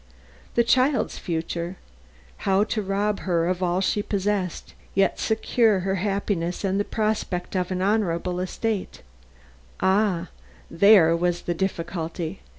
[0.55, 1.77] The child's future
[2.37, 7.55] how to rob her of all she possessed, yet secure her happiness and the prospect
[7.55, 9.03] of an honorable estate
[9.79, 10.29] ah,
[10.71, 12.39] there was the difficulty!